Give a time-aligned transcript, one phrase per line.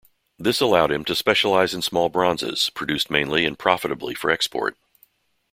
[0.39, 4.75] This allowed him to specialize in small bronzes, produced mainly and profitably for export.